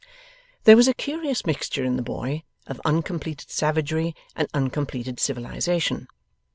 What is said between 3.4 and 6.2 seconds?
savagery, and uncompleted civilization.